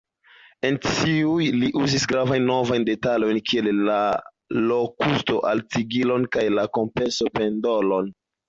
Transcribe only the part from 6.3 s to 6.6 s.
kaj